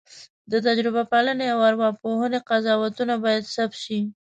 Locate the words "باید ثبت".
3.23-3.77